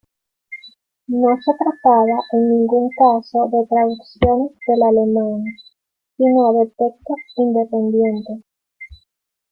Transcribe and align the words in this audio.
No 1.05 1.27
se 1.45 1.51
trataba 1.59 2.21
en 2.31 2.49
ningún 2.49 2.89
caso 2.97 3.47
de 3.51 3.67
traducciones 3.69 4.49
del 4.65 4.81
alemán, 4.81 5.43
sino 6.17 6.53
de 6.53 6.65
textos 6.69 7.19
independientes. 7.37 8.43